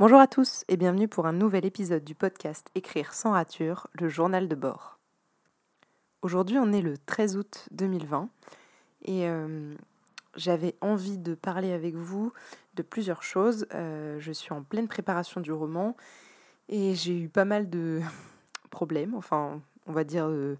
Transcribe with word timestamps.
Bonjour 0.00 0.18
à 0.18 0.26
tous 0.26 0.64
et 0.68 0.78
bienvenue 0.78 1.08
pour 1.08 1.26
un 1.26 1.34
nouvel 1.34 1.66
épisode 1.66 2.02
du 2.04 2.14
podcast 2.14 2.70
Écrire 2.74 3.12
sans 3.12 3.32
rature, 3.32 3.88
le 3.92 4.08
journal 4.08 4.48
de 4.48 4.54
bord. 4.54 4.98
Aujourd'hui 6.22 6.56
on 6.56 6.72
est 6.72 6.80
le 6.80 6.96
13 6.96 7.36
août 7.36 7.68
2020 7.72 8.30
et 9.04 9.28
euh, 9.28 9.74
j'avais 10.36 10.74
envie 10.80 11.18
de 11.18 11.34
parler 11.34 11.72
avec 11.72 11.94
vous 11.96 12.32
de 12.76 12.82
plusieurs 12.82 13.22
choses. 13.22 13.66
Euh, 13.74 14.18
je 14.20 14.32
suis 14.32 14.54
en 14.54 14.62
pleine 14.62 14.88
préparation 14.88 15.42
du 15.42 15.52
roman 15.52 15.94
et 16.70 16.94
j'ai 16.94 17.18
eu 17.18 17.28
pas 17.28 17.44
mal 17.44 17.68
de 17.68 18.00
problèmes, 18.70 19.14
enfin 19.14 19.60
on 19.86 19.92
va 19.92 20.04
dire 20.04 20.28
euh, 20.28 20.56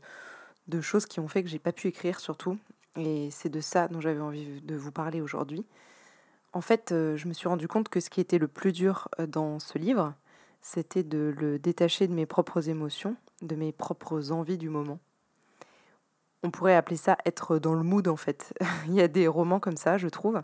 de 0.69 0.83
choses 0.83 1.07
qui 1.07 1.19
ont 1.19 1.29
fait 1.29 1.43
que 1.43 1.49
j'ai 1.49 1.59
pas 1.59 1.73
pu 1.73 1.89
écrire 1.89 2.21
surtout. 2.21 2.59
Et 2.97 3.31
c'est 3.31 3.49
de 3.49 3.63
ça 3.63 3.89
dont 3.89 4.03
j'avais 4.03 4.21
envie 4.21 4.61
de 4.61 4.77
vous 4.77 4.93
parler 4.93 5.23
aujourd'hui. 5.23 5.65
En 6.53 6.61
fait, 6.61 6.91
euh, 6.91 7.17
je 7.17 7.29
me 7.29 7.33
suis 7.33 7.49
rendu 7.49 7.69
compte 7.69 7.89
que 7.89 8.01
ce 8.01 8.11
qui 8.11 8.21
était 8.21 8.39
le 8.39 8.49
plus 8.49 8.73
dur 8.73 9.09
euh, 9.21 9.27
dans 9.27 9.61
ce 9.61 9.79
livre, 9.79 10.15
c'était 10.61 11.05
de 11.05 11.35
le 11.39 11.59
détacher 11.59 12.09
de 12.09 12.13
mes 12.13 12.27
propres 12.27 12.69
émotions, 12.69 13.17
de 13.43 13.55
mes 13.55 13.73
propres 13.73 14.33
envies 14.33 14.59
du 14.59 14.69
moment. 14.69 14.99
On 16.43 16.51
pourrait 16.51 16.75
appeler 16.75 16.97
ça 16.97 17.19
être 17.25 17.59
dans 17.59 17.75
le 17.75 17.83
mood 17.83 18.09
en 18.09 18.17
fait. 18.17 18.53
il 18.87 18.95
y 18.95 19.01
a 19.01 19.09
des 19.09 19.29
romans 19.29 19.61
comme 19.61 19.77
ça, 19.77 19.97
je 19.97 20.09
trouve, 20.09 20.43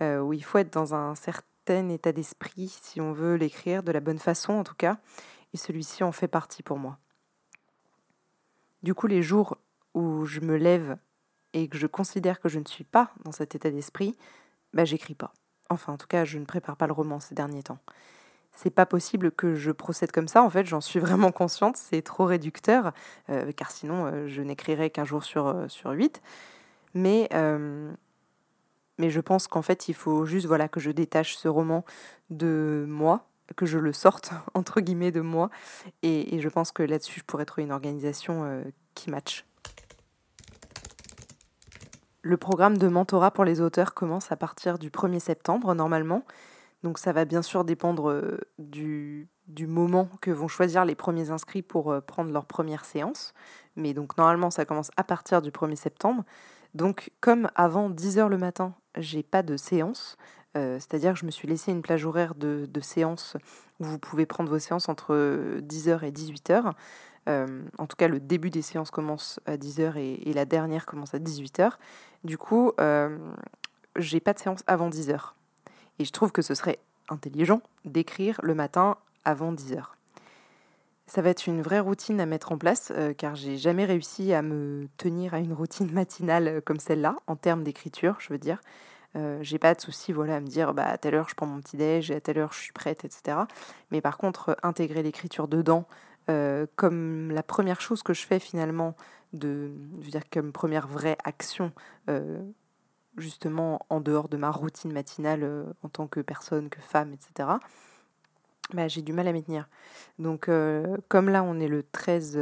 euh, 0.00 0.20
où 0.20 0.32
il 0.32 0.42
faut 0.42 0.58
être 0.58 0.72
dans 0.72 0.94
un 0.94 1.14
certain 1.14 1.88
état 1.90 2.12
d'esprit 2.12 2.68
si 2.82 3.00
on 3.00 3.12
veut 3.12 3.34
l'écrire 3.34 3.82
de 3.82 3.92
la 3.92 4.00
bonne 4.00 4.18
façon 4.18 4.54
en 4.54 4.64
tout 4.64 4.74
cas, 4.74 4.98
et 5.52 5.56
celui-ci 5.56 6.04
en 6.04 6.12
fait 6.12 6.28
partie 6.28 6.62
pour 6.62 6.78
moi. 6.78 6.98
Du 8.82 8.94
coup, 8.94 9.06
les 9.06 9.22
jours 9.22 9.58
où 9.94 10.24
je 10.24 10.40
me 10.40 10.56
lève 10.56 10.96
et 11.52 11.68
que 11.68 11.78
je 11.78 11.86
considère 11.86 12.40
que 12.40 12.48
je 12.48 12.58
ne 12.58 12.66
suis 12.66 12.84
pas 12.84 13.12
dans 13.24 13.32
cet 13.32 13.54
état 13.54 13.70
d'esprit, 13.70 14.16
bah 14.74 14.84
j'écris 14.84 15.14
pas. 15.14 15.32
Enfin, 15.70 15.94
en 15.94 15.96
tout 15.96 16.06
cas, 16.06 16.24
je 16.24 16.38
ne 16.38 16.44
prépare 16.44 16.76
pas 16.76 16.86
le 16.86 16.92
roman 16.92 17.20
ces 17.20 17.34
derniers 17.34 17.62
temps. 17.62 17.78
C'est 18.52 18.70
pas 18.70 18.86
possible 18.86 19.32
que 19.32 19.54
je 19.56 19.72
procède 19.72 20.12
comme 20.12 20.28
ça, 20.28 20.42
en 20.42 20.50
fait, 20.50 20.66
j'en 20.66 20.80
suis 20.80 21.00
vraiment 21.00 21.32
consciente, 21.32 21.76
c'est 21.76 22.02
trop 22.02 22.24
réducteur, 22.24 22.92
euh, 23.30 23.50
car 23.52 23.70
sinon 23.70 24.06
euh, 24.06 24.28
je 24.28 24.42
n'écrirais 24.42 24.90
qu'un 24.90 25.04
jour 25.04 25.24
sur, 25.24 25.48
euh, 25.48 25.68
sur 25.68 25.90
huit. 25.90 26.22
Mais, 26.96 27.28
mais 28.98 29.10
je 29.10 29.20
pense 29.20 29.48
qu'en 29.48 29.62
fait, 29.62 29.88
il 29.88 29.94
faut 29.94 30.26
juste 30.26 30.46
voilà, 30.46 30.68
que 30.68 30.78
je 30.78 30.92
détache 30.92 31.34
ce 31.34 31.48
roman 31.48 31.84
de 32.30 32.84
moi, 32.88 33.26
que 33.56 33.66
je 33.66 33.78
le 33.78 33.92
sorte, 33.92 34.30
entre 34.54 34.80
guillemets, 34.80 35.10
de 35.10 35.20
moi. 35.20 35.50
Et, 36.02 36.36
et 36.36 36.40
je 36.40 36.48
pense 36.48 36.70
que 36.70 36.84
là-dessus, 36.84 37.18
je 37.18 37.24
pourrais 37.24 37.46
trouver 37.46 37.64
une 37.64 37.72
organisation 37.72 38.62
qui 38.94 39.10
match. 39.10 39.44
Le 42.26 42.38
programme 42.38 42.78
de 42.78 42.88
mentorat 42.88 43.30
pour 43.32 43.44
les 43.44 43.60
auteurs 43.60 43.92
commence 43.92 44.32
à 44.32 44.36
partir 44.36 44.78
du 44.78 44.88
1er 44.88 45.18
septembre 45.18 45.74
normalement. 45.74 46.24
Donc 46.82 46.96
ça 46.96 47.12
va 47.12 47.26
bien 47.26 47.42
sûr 47.42 47.64
dépendre 47.64 48.10
euh, 48.10 48.40
du, 48.58 49.28
moment 49.66 50.08
que 50.22 50.30
vont 50.30 50.48
choisir 50.48 50.86
les 50.86 50.94
premiers 50.94 51.28
inscrits 51.28 51.60
pour 51.60 51.92
euh, 51.92 52.00
prendre 52.00 52.32
leur 52.32 52.46
première 52.46 52.86
séance. 52.86 53.34
Mais 53.76 53.92
donc 53.92 54.16
normalement 54.16 54.50
ça 54.50 54.64
commence 54.64 54.90
à 54.96 55.04
partir 55.04 55.42
du 55.42 55.50
1er 55.50 55.76
septembre. 55.76 56.24
Donc 56.72 57.10
comme 57.20 57.50
avant 57.56 57.90
10h 57.90 58.28
le 58.28 58.38
matin, 58.38 58.72
j'ai 58.96 59.22
pas 59.22 59.42
de 59.42 59.58
séance, 59.58 60.16
euh, 60.56 60.78
c'est-à-dire 60.78 61.14
que 61.14 61.18
je 61.18 61.26
me 61.26 61.30
suis 61.30 61.48
laissé 61.48 61.72
une 61.72 61.82
plage 61.82 62.04
horaire 62.04 62.34
de, 62.34 62.68
de 62.72 62.80
séance 62.80 63.36
où 63.80 63.84
vous 63.84 63.98
pouvez 63.98 64.26
prendre 64.26 64.50
vos 64.50 64.58
séances 64.58 64.88
entre 64.88 65.14
10h 65.60 66.04
et 66.04 66.12
18h. 66.12 66.74
Euh, 67.28 67.62
en 67.78 67.86
tout 67.86 67.96
cas, 67.96 68.08
le 68.08 68.20
début 68.20 68.50
des 68.50 68.62
séances 68.62 68.90
commence 68.90 69.40
à 69.46 69.56
10h 69.56 69.96
et, 69.96 70.32
la 70.32 70.44
dernière 70.44 70.86
commence 70.86 71.14
à 71.14 71.18
18h. 71.18 71.72
Du 72.22 72.38
coup, 72.38 72.72
euh, 72.80 73.18
j'ai 73.96 74.20
pas 74.20 74.32
de 74.32 74.38
séance 74.38 74.62
avant 74.66 74.90
10h. 74.90 75.32
Et 75.98 76.04
je 76.04 76.12
trouve 76.12 76.32
que 76.32 76.42
ce 76.42 76.54
serait 76.54 76.78
intelligent 77.08 77.60
d'écrire 77.84 78.40
le 78.42 78.54
matin 78.54 78.96
avant 79.24 79.52
10h. 79.52 79.84
Ça 81.06 81.20
va 81.22 81.30
être 81.30 81.46
une 81.46 81.60
vraie 81.60 81.80
routine 81.80 82.20
à 82.20 82.26
mettre 82.26 82.50
en 82.50 82.58
place 82.58 82.90
euh, 82.94 83.12
car 83.12 83.36
j'ai 83.36 83.58
jamais 83.58 83.84
réussi 83.84 84.32
à 84.32 84.40
me 84.40 84.88
tenir 84.96 85.34
à 85.34 85.38
une 85.38 85.52
routine 85.52 85.90
matinale 85.92 86.62
comme 86.62 86.80
celle-là 86.80 87.16
en 87.26 87.36
termes 87.36 87.62
d'écriture, 87.62 88.16
je 88.20 88.32
veux 88.32 88.38
dire. 88.38 88.60
Euh, 89.16 89.38
j'ai 89.42 89.58
pas 89.58 89.74
de 89.74 89.80
souci 89.80 90.12
voilà, 90.12 90.36
à 90.36 90.40
me 90.40 90.46
dire 90.46 90.74
bah, 90.74 90.86
à 90.86 90.98
telle 90.98 91.14
heure 91.14 91.28
je 91.28 91.34
prends 91.34 91.46
mon 91.46 91.60
petit 91.60 91.76
déj, 91.76 92.10
à 92.10 92.20
telle 92.20 92.38
heure 92.38 92.52
je 92.52 92.60
suis 92.60 92.72
prête, 92.72 93.04
etc. 93.04 93.38
Mais 93.90 94.00
par 94.00 94.18
contre, 94.18 94.56
intégrer 94.62 95.02
l'écriture 95.02 95.48
dedans, 95.48 95.86
euh, 96.30 96.66
comme 96.76 97.30
la 97.32 97.42
première 97.42 97.80
chose 97.80 98.02
que 98.02 98.14
je 98.14 98.26
fais 98.26 98.38
finalement, 98.38 98.96
de, 99.32 99.70
dire 99.98 100.22
comme 100.32 100.52
première 100.52 100.86
vraie 100.86 101.18
action, 101.24 101.72
euh, 102.08 102.40
justement 103.18 103.84
en 103.90 104.00
dehors 104.00 104.28
de 104.28 104.36
ma 104.36 104.50
routine 104.50 104.92
matinale 104.92 105.42
euh, 105.42 105.64
en 105.82 105.88
tant 105.88 106.06
que 106.06 106.20
personne, 106.20 106.70
que 106.70 106.80
femme, 106.80 107.12
etc., 107.12 107.50
bah, 108.72 108.88
j'ai 108.88 109.02
du 109.02 109.12
mal 109.12 109.28
à 109.28 109.32
m'y 109.32 109.42
tenir. 109.42 109.68
Donc 110.18 110.48
comme 111.08 111.28
là 111.28 111.42
on 111.42 111.60
est 111.60 111.68
le 111.68 111.82
13 111.82 112.38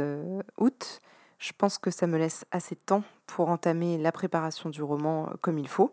août, 0.57 1.01
je 1.37 1.51
pense 1.57 1.77
que 1.77 1.91
ça 1.91 2.07
me 2.07 2.17
laisse 2.17 2.45
assez 2.51 2.75
de 2.75 2.79
temps 2.79 3.03
pour 3.27 3.49
entamer 3.49 3.97
la 3.97 4.13
préparation 4.13 4.69
du 4.69 4.81
roman 4.81 5.29
comme 5.41 5.59
il 5.59 5.67
faut. 5.67 5.91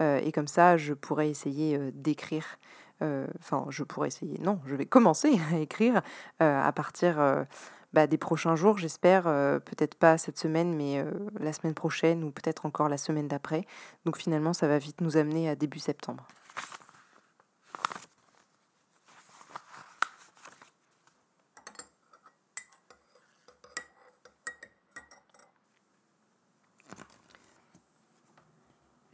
Et 0.00 0.32
comme 0.32 0.48
ça, 0.48 0.76
je 0.76 0.94
pourrais 0.94 1.28
essayer 1.28 1.78
d'écrire 1.92 2.58
euh, 3.02 3.26
enfin, 3.38 3.66
je 3.70 3.84
pourrais 3.84 4.08
essayer. 4.08 4.38
Non, 4.38 4.60
je 4.66 4.74
vais 4.74 4.86
commencer 4.86 5.38
à 5.52 5.58
écrire 5.58 6.02
euh, 6.42 6.62
à 6.62 6.72
partir 6.72 7.20
euh, 7.20 7.44
bah, 7.92 8.06
des 8.06 8.18
prochains 8.18 8.56
jours, 8.56 8.78
j'espère. 8.78 9.24
peut-être 9.24 9.94
pas 9.94 10.18
cette 10.18 10.38
semaine, 10.38 10.74
mais 10.74 11.04
la 11.40 11.52
semaine 11.52 11.74
prochaine 11.74 12.22
ou 12.24 12.30
peut-être 12.30 12.66
encore 12.66 12.88
la 12.88 12.98
semaine 12.98 13.28
d'après. 13.28 13.64
Donc 14.04 14.18
finalement, 14.18 14.52
ça 14.52 14.68
va 14.68 14.78
vite 14.78 15.00
nous 15.00 15.16
amener 15.16 15.48
à 15.48 15.56
début 15.56 15.78
septembre. 15.78 16.26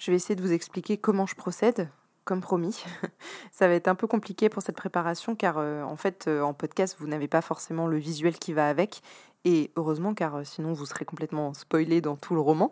Je 0.04 0.10
vais 0.10 0.16
essayer 0.16 0.37
de 0.37 0.42
vous 0.42 0.53
expliquer 0.53 0.98
comment 0.98 1.25
je 1.25 1.34
procède 1.34 1.88
comme 2.26 2.42
promis. 2.42 2.84
ça 3.53 3.69
va 3.69 3.72
être 3.72 3.88
un 3.88 3.94
peu 3.94 4.06
compliqué 4.06 4.50
pour 4.50 4.62
cette 4.62 4.76
préparation 4.76 5.34
car 5.34 5.56
euh, 5.56 5.82
en 5.82 5.97
fait 5.97 6.26
euh, 6.28 6.42
en 6.42 6.53
podcast 6.53 6.97
vous 7.00 7.06
n'avez 7.06 7.26
pas 7.26 7.41
forcément 7.41 7.87
le 7.87 7.97
visuel 7.97 8.38
qui 8.38 8.53
va 8.53 8.69
avec 8.69 9.00
et 9.47 9.70
heureusement 9.76 10.12
car 10.12 10.34
euh, 10.37 10.44
sinon 10.44 10.75
vous 10.75 10.84
serez 10.84 11.06
complètement 11.06 11.54
spoilé 11.54 12.03
dans 12.03 12.16
tout 12.16 12.34
le 12.34 12.42
roman. 12.42 12.70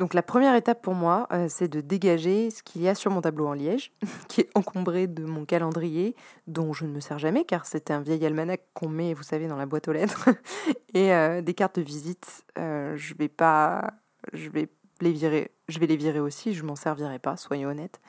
Donc 0.00 0.12
la 0.12 0.24
première 0.24 0.56
étape 0.56 0.82
pour 0.82 0.94
moi 0.94 1.28
c'est 1.46 1.68
de 1.68 1.80
dégager 1.80 2.50
ce 2.50 2.64
qu'il 2.64 2.82
y 2.82 2.88
a 2.88 2.96
sur 2.96 3.12
mon 3.12 3.20
tableau 3.20 3.46
en 3.46 3.52
liège 3.52 3.92
qui 4.28 4.40
est 4.40 4.50
encombré 4.56 5.06
de 5.06 5.24
mon 5.24 5.44
calendrier 5.44 6.16
dont 6.48 6.72
je 6.72 6.84
ne 6.84 6.90
me 6.90 6.98
sers 6.98 7.20
jamais 7.20 7.44
car 7.44 7.64
c'est 7.64 7.92
un 7.92 8.00
vieil 8.00 8.26
almanach 8.26 8.58
qu'on 8.74 8.88
met 8.88 9.14
vous 9.14 9.22
savez 9.22 9.46
dans 9.46 9.56
la 9.56 9.66
boîte 9.66 9.86
aux 9.86 9.92
lettres 9.92 10.30
et 10.94 11.12
des 11.42 11.54
cartes 11.54 11.78
de 11.78 11.84
visite 11.84 12.44
je 12.56 13.14
vais 13.14 13.28
pas 13.28 13.92
je 14.32 14.50
vais 14.50 14.68
virer 15.12 15.50
je 15.68 15.78
vais 15.78 15.86
les 15.86 15.96
virer 15.96 16.20
aussi 16.20 16.54
je 16.54 16.62
m'en 16.64 16.76
servirai 16.76 17.18
pas 17.18 17.36
soyons 17.36 17.70
honnêtes 17.70 18.00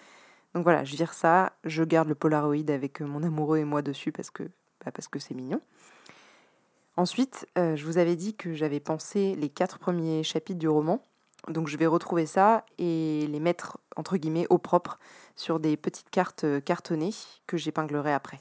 donc 0.55 0.63
voilà, 0.63 0.85
je 0.85 0.95
vire 0.95 1.13
ça, 1.13 1.51
je 1.65 1.83
garde 1.83 2.07
le 2.07 2.15
Polaroid 2.15 2.69
avec 2.69 3.01
euh, 3.01 3.05
mon 3.05 3.23
amoureux 3.23 3.57
et 3.57 3.65
moi 3.65 3.81
dessus 3.81 4.13
parce 4.13 4.31
que 4.31 4.43
bah, 4.83 4.91
parce 4.93 5.09
que 5.09 5.19
c'est 5.19 5.35
mignon. 5.35 5.59
Ensuite, 6.95 7.45
euh, 7.57 7.75
je 7.75 7.85
vous 7.85 7.97
avais 7.97 8.15
dit 8.15 8.35
que 8.35 8.53
j'avais 8.53 8.79
pensé 8.79 9.35
les 9.35 9.49
quatre 9.49 9.79
premiers 9.79 10.23
chapitres 10.23 10.57
du 10.57 10.69
roman. 10.69 11.01
Donc 11.49 11.67
je 11.67 11.75
vais 11.75 11.85
retrouver 11.85 12.25
ça 12.25 12.65
et 12.77 13.27
les 13.27 13.39
mettre 13.41 13.79
entre 13.97 14.15
guillemets 14.15 14.47
au 14.49 14.57
propre 14.57 14.97
sur 15.35 15.59
des 15.59 15.75
petites 15.75 16.09
cartes 16.09 16.45
euh, 16.45 16.61
cartonnées 16.61 17.13
que 17.47 17.57
j'épinglerai 17.57 18.13
après. 18.13 18.39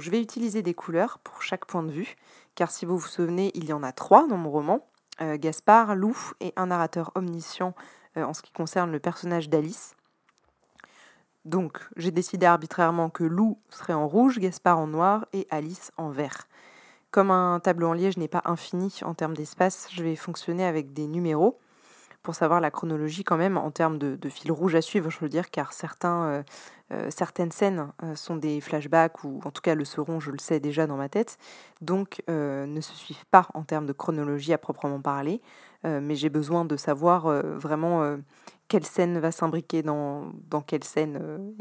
Je 0.00 0.10
vais 0.10 0.20
utiliser 0.20 0.62
des 0.62 0.74
couleurs 0.74 1.18
pour 1.18 1.42
chaque 1.42 1.66
point 1.66 1.82
de 1.82 1.90
vue, 1.90 2.16
car 2.54 2.70
si 2.70 2.86
vous 2.86 2.98
vous 2.98 3.08
souvenez, 3.08 3.50
il 3.54 3.64
y 3.64 3.72
en 3.72 3.82
a 3.82 3.92
trois 3.92 4.26
dans 4.26 4.36
mon 4.36 4.50
roman. 4.50 4.86
Euh, 5.20 5.36
Gaspard, 5.36 5.94
Lou 5.94 6.16
et 6.40 6.52
un 6.56 6.66
narrateur 6.66 7.12
omniscient 7.14 7.74
euh, 8.16 8.24
en 8.24 8.34
ce 8.34 8.42
qui 8.42 8.52
concerne 8.52 8.90
le 8.90 8.98
personnage 8.98 9.48
d'Alice. 9.48 9.94
Donc 11.44 11.80
j'ai 11.96 12.10
décidé 12.10 12.46
arbitrairement 12.46 13.10
que 13.10 13.24
Lou 13.24 13.58
serait 13.68 13.92
en 13.92 14.06
rouge, 14.06 14.38
Gaspard 14.38 14.78
en 14.78 14.86
noir 14.86 15.26
et 15.32 15.46
Alice 15.50 15.90
en 15.96 16.10
vert. 16.10 16.46
Comme 17.10 17.30
un 17.30 17.60
tableau 17.60 17.88
en 17.88 17.92
liège 17.92 18.16
n'est 18.16 18.28
pas 18.28 18.42
infini 18.44 19.00
en 19.04 19.14
termes 19.14 19.36
d'espace, 19.36 19.88
je 19.92 20.02
vais 20.02 20.16
fonctionner 20.16 20.64
avec 20.64 20.92
des 20.92 21.06
numéros 21.06 21.58
pour 22.22 22.34
savoir 22.34 22.60
la 22.60 22.70
chronologie 22.70 23.24
quand 23.24 23.36
même 23.36 23.56
en 23.56 23.70
termes 23.70 23.98
de, 23.98 24.28
fil 24.28 24.52
rouge 24.52 24.74
à 24.74 24.82
suivre, 24.82 25.10
je 25.10 25.18
veux 25.18 25.28
dire, 25.28 25.50
car 25.50 25.72
certains, 25.72 26.24
euh, 26.24 26.42
euh, 26.92 27.10
certaines 27.10 27.50
scènes 27.50 27.88
euh, 28.02 28.14
sont 28.14 28.36
des 28.36 28.60
flashbacks, 28.60 29.24
ou 29.24 29.40
en 29.44 29.50
tout 29.50 29.62
cas 29.62 29.74
le 29.74 29.84
seront, 29.84 30.20
je 30.20 30.30
le 30.30 30.38
sais 30.38 30.60
déjà 30.60 30.86
dans 30.86 30.96
ma 30.96 31.08
tête, 31.08 31.38
donc 31.80 32.22
ne 32.28 32.80
se 32.80 32.94
suivent 32.94 33.26
pas 33.30 33.48
en 33.54 33.62
termes 33.62 33.86
de 33.86 33.92
chronologie 33.92 34.52
à 34.52 34.58
proprement 34.58 35.00
parler, 35.00 35.40
mais 35.84 36.14
j'ai 36.14 36.28
besoin 36.28 36.64
de 36.64 36.76
savoir 36.76 37.26
vraiment 37.26 38.16
quelle 38.68 38.84
scène 38.84 39.18
va 39.18 39.32
s'imbriquer 39.32 39.82
dans, 39.82 40.32
dans 40.48 40.60
quelle 40.60 40.84
scène. 40.84 41.54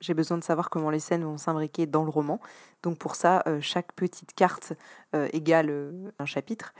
j'ai 0.00 0.14
besoin 0.14 0.38
de 0.38 0.44
savoir 0.44 0.70
comment 0.70 0.90
les 0.90 1.00
scènes 1.00 1.24
vont 1.24 1.36
s'imbriquer 1.36 1.86
dans 1.86 2.04
le 2.04 2.10
roman. 2.10 2.40
Donc 2.82 2.98
pour 2.98 3.14
ça, 3.14 3.44
chaque 3.60 3.92
petite 3.92 4.34
carte 4.34 4.72
égale 5.32 5.92
un 6.18 6.26
chapitre. 6.26 6.72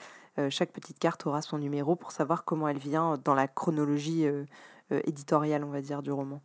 Chaque 0.51 0.73
petite 0.73 0.99
carte 0.99 1.27
aura 1.27 1.43
son 1.43 1.59
numéro 1.59 1.97
pour 1.97 2.13
savoir 2.13 2.45
comment 2.45 2.69
elle 2.69 2.79
vient 2.79 3.19
dans 3.25 3.35
la 3.35 3.49
chronologie 3.49 4.27
éditoriale, 4.91 5.65
on 5.65 5.71
va 5.71 5.81
du 5.81 6.11
roman. 6.11 6.41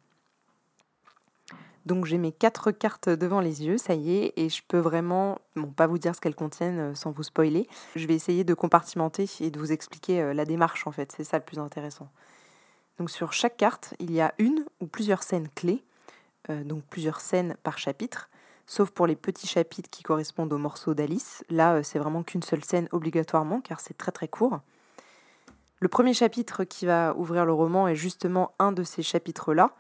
Donc 1.86 2.06
j'ai 2.06 2.18
mes 2.18 2.32
quatre 2.32 2.72
cartes 2.72 3.10
devant 3.10 3.42
les 3.42 3.66
yeux, 3.66 3.78
ça 3.78 3.94
y 3.94 4.16
est, 4.16 4.34
et 4.38 4.50
je 4.50 4.62
peux 4.66 4.78
vraiment, 4.78 5.40
bon, 5.56 5.68
pas 5.68 5.88
vous 5.88 5.98
dire 5.98 6.16
ce 6.16 6.22
qu'elles 6.22 6.36
contiennent 6.36 6.80
euh, 6.80 6.96
sans 6.96 7.12
vous 7.12 7.24
spoiler. 7.24 7.68
Je 7.96 8.08
vais 8.08 8.16
essayer 8.16 8.46
de 8.46 8.54
compartimenter 8.54 9.26
et 9.42 9.52
de 9.52 9.60
vous 9.60 9.72
expliquer 9.74 10.22
euh, 10.22 10.34
la 10.34 10.46
démarche 10.46 10.88
en 10.88 10.92
fait, 10.92 11.14
c'est 11.16 11.26
ça 11.26 11.38
le 11.38 11.44
plus 11.44 11.60
intéressant. 11.60 12.10
Donc 13.00 13.10
sur 13.10 13.34
chaque 13.34 13.58
carte, 13.58 13.96
il 14.00 14.12
y 14.12 14.22
a 14.22 14.34
une 14.38 14.64
ou 14.80 14.88
plusieurs 14.88 15.24
scènes 15.24 15.50
clés, 15.50 15.84
euh, 16.50 16.64
donc 16.64 16.84
plusieurs 16.84 17.20
scènes 17.20 17.58
par 17.64 17.78
chapitre, 17.78 18.30
sauf 18.66 18.92
pour 18.92 19.08
les 19.08 19.16
petits 19.16 19.48
chapitres 19.48 19.90
qui 19.90 20.04
correspondent 20.04 20.54
aux 20.54 20.58
morceaux 20.58 20.94
d'Alice. 20.94 21.44
Là, 21.50 21.84
c'est 21.84 22.00
vraiment 22.00 22.24
qu'une 22.24 22.44
seule 22.44 22.64
scène 22.64 22.88
obligatoirement, 22.92 23.62
car 23.62 23.80
c'est 23.80 23.98
très 23.98 24.12
très 24.12 24.28
court. 24.28 24.60
Le 25.80 25.90
premier 25.90 26.14
chapitre 26.14 26.64
qui 26.64 26.86
va 26.86 27.14
ouvrir 27.18 27.46
le 27.46 27.52
roman 27.52 27.90
est 27.90 27.96
justement 27.96 28.54
un 28.58 28.72
de 28.72 28.84
ces 28.84 29.04
chapitres-là, 29.04 29.76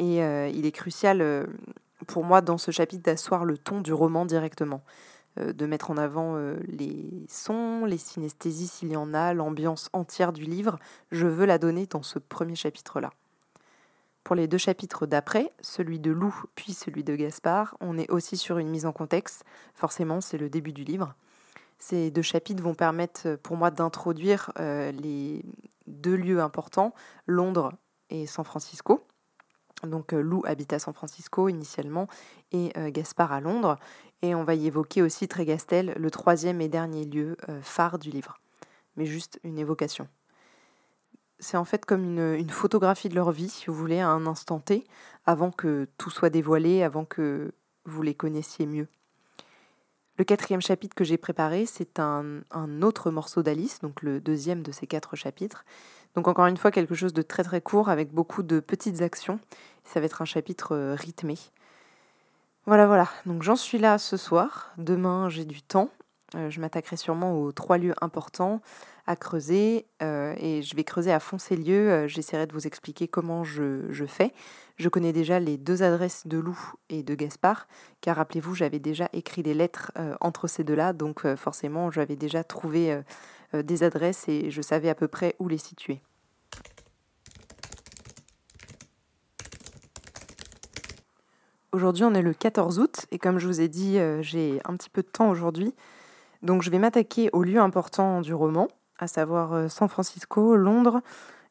et 0.00 0.22
euh, 0.22 0.48
il 0.48 0.66
est 0.66 0.72
crucial 0.72 1.20
euh, 1.20 1.46
pour 2.08 2.24
moi 2.24 2.40
dans 2.40 2.58
ce 2.58 2.72
chapitre 2.72 3.04
d'asseoir 3.04 3.44
le 3.44 3.56
ton 3.56 3.80
du 3.80 3.92
roman 3.92 4.26
directement, 4.26 4.82
euh, 5.38 5.52
de 5.52 5.66
mettre 5.66 5.92
en 5.92 5.96
avant 5.96 6.36
les 6.66 7.24
sons, 7.28 7.84
les 7.84 7.98
synesthésies 7.98 8.66
s'il 8.66 8.90
y 8.90 8.96
en 8.96 9.14
a, 9.14 9.32
l'ambiance 9.32 9.90
entière 9.92 10.32
du 10.32 10.42
livre. 10.42 10.78
Je 11.12 11.28
veux 11.28 11.46
la 11.46 11.58
donner 11.58 11.86
dans 11.86 12.02
ce 12.02 12.18
premier 12.18 12.56
chapitre-là. 12.56 13.10
Pour 14.24 14.34
les 14.34 14.48
deux 14.48 14.58
chapitres 14.58 15.06
d'après, 15.06 15.52
celui 15.60 16.00
de 16.00 16.10
Lou 16.10 16.34
puis 16.54 16.72
celui 16.72 17.04
de 17.04 17.14
Gaspard, 17.14 17.76
on 17.80 17.98
est 17.98 18.10
aussi 18.10 18.36
sur 18.36 18.58
une 18.58 18.68
mise 18.68 18.86
en 18.86 18.92
contexte. 18.92 19.44
Forcément, 19.74 20.20
c'est 20.20 20.38
le 20.38 20.48
début 20.48 20.72
du 20.72 20.82
livre. 20.82 21.14
Ces 21.78 22.10
deux 22.10 22.22
chapitres 22.22 22.62
vont 22.62 22.74
permettre 22.74 23.36
pour 23.42 23.56
moi 23.56 23.70
d'introduire 23.70 24.50
les 24.56 25.44
deux 25.86 26.16
lieux 26.16 26.40
importants, 26.40 26.94
Londres 27.26 27.72
et 28.08 28.26
San 28.26 28.44
Francisco. 28.44 29.06
Donc 29.86 30.12
euh, 30.12 30.20
Lou 30.20 30.42
habite 30.46 30.72
à 30.72 30.78
San 30.78 30.94
Francisco 30.94 31.48
initialement 31.48 32.08
et 32.52 32.72
euh, 32.76 32.90
Gaspard 32.90 33.32
à 33.32 33.40
Londres. 33.40 33.78
Et 34.22 34.34
on 34.34 34.44
va 34.44 34.54
y 34.54 34.66
évoquer 34.66 35.02
aussi 35.02 35.28
Trégastel, 35.28 35.94
le 35.96 36.10
troisième 36.10 36.60
et 36.60 36.68
dernier 36.68 37.04
lieu 37.04 37.36
euh, 37.48 37.60
phare 37.62 37.98
du 37.98 38.10
livre. 38.10 38.38
Mais 38.96 39.06
juste 39.06 39.40
une 39.44 39.58
évocation. 39.58 40.08
C'est 41.44 41.58
en 41.58 41.66
fait 41.66 41.84
comme 41.84 42.04
une, 42.18 42.48
photographie 42.48 43.10
de 43.10 43.14
leur 43.14 43.30
vie, 43.30 43.50
si 43.50 43.66
vous 43.66 43.74
voulez, 43.74 44.00
à 44.00 44.08
un 44.08 44.26
instant 44.26 44.60
T, 44.60 44.86
avant 45.26 45.50
que 45.50 45.86
tout 45.98 46.08
soit 46.08 46.30
dévoilé, 46.30 46.82
avant 46.82 47.04
que 47.04 47.52
vous 47.84 48.00
les 48.00 48.14
connaissiez 48.14 48.64
mieux. 48.64 48.88
Le 50.16 50.24
quatrième 50.24 50.62
chapitre 50.62 50.94
que 50.94 51.04
j'ai 51.04 51.18
préparé, 51.18 51.66
c'est 51.66 52.00
un, 52.00 52.40
autre 52.80 53.10
morceau 53.10 53.42
d'Alice, 53.42 53.80
donc 53.80 54.00
le 54.00 54.22
deuxième 54.22 54.62
de 54.62 54.72
ces 54.72 54.86
quatre 54.86 55.16
chapitres. 55.16 55.66
Donc 56.14 56.28
encore 56.28 56.46
une 56.46 56.56
fois, 56.56 56.70
quelque 56.70 56.94
chose 56.94 57.12
de 57.12 57.20
très 57.20 57.44
très 57.44 57.60
court 57.60 57.90
avec 57.90 58.10
beaucoup 58.10 58.42
de 58.42 58.58
petites 58.60 59.02
actions 59.02 59.38
ça 59.84 60.00
va 60.00 60.06
être 60.06 60.22
un 60.22 60.24
chapitre 60.24 60.74
euh, 60.74 60.94
rythmé. 60.94 61.36
Voilà, 62.64 62.86
voilà. 62.86 63.06
Donc 63.26 63.42
j'en 63.42 63.56
suis 63.56 63.76
là 63.76 63.98
ce 63.98 64.16
soir. 64.16 64.72
Demain, 64.78 65.28
j'ai 65.28 65.44
du 65.44 65.60
temps. 65.60 65.90
Euh, 66.34 66.50
je 66.50 66.60
m'attaquerai 66.60 66.96
sûrement 66.96 67.40
aux 67.40 67.52
trois 67.52 67.78
lieux 67.78 67.94
importants 68.00 68.60
à 69.06 69.16
creuser 69.16 69.86
euh, 70.02 70.34
et 70.38 70.62
je 70.62 70.74
vais 70.74 70.84
creuser 70.84 71.12
à 71.12 71.20
fond 71.20 71.38
ces 71.38 71.56
lieux. 71.56 72.08
J'essaierai 72.08 72.46
de 72.46 72.52
vous 72.52 72.66
expliquer 72.66 73.06
comment 73.08 73.44
je, 73.44 74.04
fais. 74.06 74.32
Je 74.76 74.88
connais 74.88 75.12
déjà 75.12 75.38
les 75.38 75.58
deux 75.58 75.82
adresses 75.82 76.26
de 76.26 76.38
Lou 76.38 76.58
et 76.88 77.02
de 77.02 77.14
Gaspard, 77.14 77.66
car 78.00 78.16
rappelez-vous, 78.16 78.54
j'avais 78.54 78.78
déjà 78.78 79.08
écrit 79.12 79.42
des 79.42 79.54
lettres 79.54 79.92
entre 80.20 80.48
ces 80.48 80.64
deux-là, 80.64 80.92
donc 80.92 81.26
forcément, 81.36 81.90
j'avais 81.90 82.16
déjà 82.16 82.42
trouvé 82.42 82.98
des 83.52 83.82
adresses 83.82 84.26
et 84.28 84.50
je 84.50 84.62
savais 84.62 84.88
à 84.88 84.94
peu 84.94 85.06
près 85.06 85.36
où 85.38 85.48
les 85.48 85.58
situer. 85.58 86.00
Aujourd'hui, 91.74 92.04
on 92.04 92.14
est 92.14 92.22
le 92.22 92.34
14 92.34 92.78
août 92.78 93.06
et 93.10 93.18
comme 93.18 93.40
je 93.40 93.48
vous 93.48 93.60
ai 93.60 93.66
dit, 93.66 93.98
euh, 93.98 94.22
j'ai 94.22 94.60
un 94.64 94.76
petit 94.76 94.88
peu 94.88 95.02
de 95.02 95.08
temps 95.08 95.28
aujourd'hui. 95.28 95.74
Donc 96.44 96.62
je 96.62 96.70
vais 96.70 96.78
m'attaquer 96.78 97.30
aux 97.32 97.42
lieux 97.42 97.58
importants 97.58 98.20
du 98.20 98.34
roman, 98.34 98.68
à 98.98 99.06
savoir 99.06 99.54
euh, 99.54 99.68
San 99.68 99.88
Francisco, 99.88 100.56
Londres. 100.56 101.00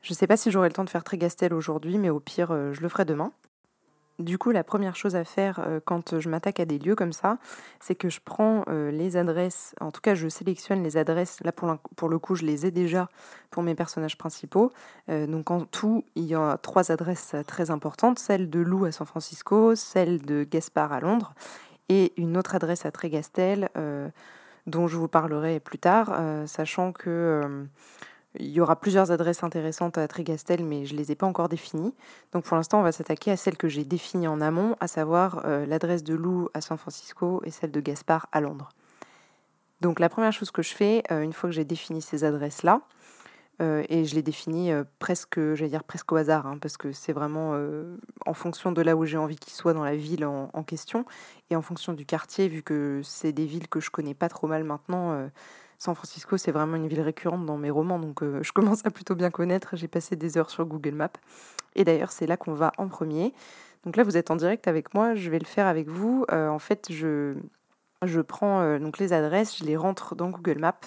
Je 0.04 0.14
ne 0.14 0.16
sais 0.16 0.28
pas 0.28 0.38
si 0.38 0.52
j'aurai 0.52 0.70
le 0.70 0.74
temps 0.74 0.84
de 0.84 0.90
faire 0.90 1.04
Trégastel 1.04 1.52
aujourd'hui, 1.52 1.98
mais 1.98 2.12
au 2.12 2.20
pire, 2.20 2.52
euh, 2.52 2.74
je 2.74 2.82
le 2.82 2.90
ferai 2.90 3.04
demain. 3.04 3.32
Du 4.20 4.38
coup, 4.38 4.52
la 4.52 4.64
première 4.64 4.96
chose 4.96 5.16
à 5.16 5.24
faire 5.24 5.60
euh, 5.66 5.80
quand 5.84 6.20
je 6.20 6.30
m'attaque 6.30 6.60
à 6.60 6.66
des 6.66 6.78
lieux 6.78 6.94
comme 6.94 7.12
ça, 7.12 7.40
c'est 7.80 7.96
que 7.96 8.08
je 8.08 8.20
prends 8.24 8.66
les 8.68 9.18
adresses, 9.18 9.74
en 9.82 9.90
tout 9.90 10.02
cas 10.02 10.14
je 10.14 10.28
sélectionne 10.28 10.84
les 10.84 10.96
adresses, 10.96 11.40
là 11.44 11.52
pour, 11.52 12.08
le 12.08 12.20
coup 12.20 12.36
je 12.36 12.46
les 12.46 12.68
ai 12.68 12.72
déjà 12.72 13.10
pour 13.50 13.64
mes 13.64 13.74
personnages 13.74 14.18
principaux. 14.18 14.72
Donc 15.08 15.50
en 15.50 15.62
tout, 15.66 16.06
il 16.14 16.26
y 16.26 16.36
a 16.36 16.58
trois 16.58 16.92
adresses 16.92 17.36
très 17.48 17.72
importantes, 17.72 18.20
celle 18.20 18.52
de 18.52 18.60
Lou 18.60 18.86
à 18.86 18.92
San 18.92 19.08
Francisco, 19.08 19.74
celle 19.76 20.22
de 20.22 20.44
Gaspard 20.44 20.94
à 20.94 21.00
Londres 21.00 21.34
et 21.90 22.14
une 22.18 22.38
autre 22.38 22.54
adresse 22.54 22.86
à 22.86 22.92
Trégastel 22.92 23.70
dont 24.68 24.88
je 24.88 24.98
vous 24.98 25.08
parlerai 25.08 25.60
plus 25.60 25.80
tard, 25.80 26.18
sachant 26.46 26.92
que 26.92 27.68
il 28.40 28.48
y 28.48 28.60
aura 28.60 28.76
plusieurs 28.76 29.12
adresses 29.12 29.44
intéressantes 29.44 29.98
à 29.98 30.08
Trégastel, 30.08 30.64
mais 30.64 30.86
je 30.86 30.94
ne 30.94 30.98
les 30.98 31.12
ai 31.12 31.16
pas 31.16 31.28
encore 31.28 31.50
définies. 31.50 31.94
Donc 32.32 32.46
pour 32.46 32.58
l'instant, 32.58 32.80
on 32.80 32.84
va 32.84 32.92
s'attaquer 32.92 33.32
à 33.32 33.38
celle 33.38 33.58
que 33.58 33.68
j'ai 33.68 33.84
définie 33.86 34.28
en 34.28 34.42
amont, 34.42 34.76
à 34.80 34.88
savoir 34.88 35.44
euh, 35.46 35.66
l'adresse 35.66 36.04
de 36.04 36.16
Lou 36.16 36.50
à 36.54 36.62
San 36.62 36.78
Francisco 36.78 37.42
et 37.46 37.52
celle 37.52 37.72
de 37.72 37.80
Gaspard 37.80 38.28
à 38.32 38.42
Londres. 38.42 38.70
Donc 39.82 40.00
la 40.00 40.10
première 40.10 40.34
chose 40.34 40.50
que 40.50 40.64
je 40.64 40.74
fais, 40.74 41.04
euh, 41.12 41.22
une 41.22 41.34
fois 41.34 41.50
que 41.50 41.56
j'ai 41.56 41.66
défini 41.66 42.02
ces 42.02 42.24
adresses-là, 42.24 42.82
euh, 43.62 43.84
et 43.90 44.06
je 44.06 44.16
les 44.16 44.24
définis 44.24 44.72
presque, 45.00 45.40
j'allais 45.54 45.70
dire 45.70 45.84
presque 45.84 46.12
au 46.12 46.16
hasard, 46.16 46.48
hein, 46.48 46.58
parce 46.60 46.78
que 46.78 46.92
c'est 46.92 47.14
vraiment 47.14 47.56
en 48.26 48.34
fonction 48.34 48.72
de 48.72 48.82
là 48.82 48.96
où 48.96 49.06
j'ai 49.06 49.18
envie 49.18 49.38
qu'ils 49.38 49.54
soient 49.54 49.74
dans 49.74 49.84
la 49.84 49.96
ville 49.96 50.26
en, 50.26 50.50
en, 50.54 50.64
question, 50.64 51.06
et 51.50 51.56
en 51.56 51.62
fonction 51.62 51.94
du 51.94 52.06
quartier, 52.06 52.48
vu 52.48 52.64
que 52.64 53.02
c'est 53.04 53.32
des 53.32 53.46
villes 53.46 53.68
que 53.68 53.80
je 53.80 53.90
connais 53.90 54.14
pas 54.14 54.30
trop 54.30 54.48
mal 54.48 54.64
maintenant 54.64 55.30
San 55.84 55.96
Francisco, 55.96 56.38
c'est 56.38 56.54
vraiment 56.54 56.78
une 56.78 56.88
ville 56.88 57.02
récurrente 57.02 57.46
dans 57.46 57.58
mes 57.58 57.70
romans, 57.70 58.00
donc 58.00 58.24
euh, 58.24 58.42
je 58.42 58.54
commence 58.54 58.86
à 58.86 58.90
plutôt 58.90 59.16
bien 59.16 59.30
connaître. 59.30 59.76
J'ai 59.76 59.90
passé 59.90 60.16
des 60.16 60.38
heures 60.38 60.50
sur 60.50 60.66
Google 60.66 60.94
Maps. 60.94 61.10
Et 61.76 61.84
d'ailleurs, 61.84 62.14
c'est 62.14 62.26
là 62.26 62.38
qu'on 62.38 62.54
va 62.54 62.72
en 62.78 62.88
premier. 62.88 63.34
Donc 63.84 63.98
là, 63.98 64.06
vous 64.06 64.16
êtes 64.16 64.32
en 64.32 64.38
direct 64.38 64.70
avec 64.70 64.94
moi, 64.94 65.14
je 65.14 65.30
vais 65.30 65.40
le 65.40 65.46
faire 65.46 65.68
avec 65.68 65.90
vous. 65.90 66.26
Euh, 66.32 66.48
en 66.48 66.60
fait, 66.60 66.88
je, 66.90 67.36
je 68.02 68.22
prends 68.22 68.62
euh, 68.62 68.80
donc 68.80 68.98
les 68.98 69.12
adresses, 69.12 69.58
je 69.58 69.66
les 69.66 69.76
rentre 69.76 70.16
dans 70.16 70.30
Google 70.30 70.60
Maps. 70.60 70.80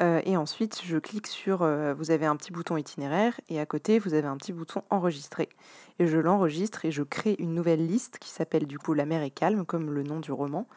Et 0.00 0.36
ensuite, 0.36 0.80
je 0.84 0.96
clique 0.98 1.26
sur, 1.26 1.58
vous 1.96 2.10
avez 2.10 2.26
un 2.26 2.36
petit 2.36 2.52
bouton 2.52 2.76
itinéraire 2.76 3.40
et 3.48 3.58
à 3.58 3.66
côté, 3.66 3.98
vous 3.98 4.14
avez 4.14 4.28
un 4.28 4.36
petit 4.36 4.52
bouton 4.52 4.82
enregistrer. 4.90 5.48
Et 5.98 6.06
je 6.06 6.18
l'enregistre 6.18 6.84
et 6.84 6.92
je 6.92 7.02
crée 7.02 7.34
une 7.38 7.52
nouvelle 7.52 7.84
liste 7.84 8.18
qui 8.18 8.30
s'appelle 8.30 8.66
du 8.66 8.78
coup 8.78 8.94
La 8.94 9.06
mer 9.06 9.22
est 9.22 9.30
calme, 9.30 9.64
comme 9.64 9.90
le 9.90 10.04
nom 10.04 10.20
du 10.20 10.30
roman. 10.30 10.68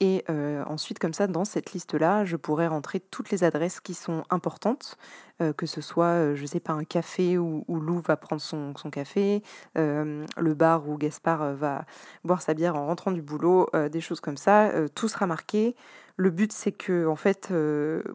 Et 0.00 0.24
euh, 0.28 0.62
ensuite, 0.66 0.98
comme 0.98 1.14
ça, 1.14 1.26
dans 1.26 1.46
cette 1.46 1.72
liste-là, 1.72 2.26
je 2.26 2.36
pourrais 2.36 2.66
rentrer 2.66 3.00
toutes 3.00 3.30
les 3.30 3.44
adresses 3.44 3.80
qui 3.80 3.94
sont 3.94 4.24
importantes, 4.28 4.98
euh, 5.40 5.54
que 5.54 5.64
ce 5.64 5.80
soit, 5.80 6.04
euh, 6.06 6.34
je 6.34 6.42
ne 6.42 6.46
sais 6.46 6.60
pas, 6.60 6.74
un 6.74 6.84
café 6.84 7.38
où, 7.38 7.64
Lou 7.68 8.02
va 8.06 8.18
prendre 8.18 8.42
son, 8.42 8.74
café, 8.92 9.42
le 9.74 10.54
bar 10.54 10.86
où 10.86 10.98
Gaspard 10.98 11.54
va 11.54 11.86
boire 12.24 12.42
sa 12.42 12.52
bière 12.52 12.76
en 12.76 12.86
rentrant 12.86 13.10
du 13.10 13.22
boulot, 13.22 13.68
des 13.90 14.00
choses 14.00 14.20
comme 14.20 14.36
ça. 14.36 14.70
tout 14.94 15.08
sera 15.08 15.26
marqué. 15.26 15.74
Le 16.16 16.30
but, 16.30 16.52
c'est 16.52 16.72
que, 16.72 17.06
en 17.06 17.16
fait, 17.16 17.52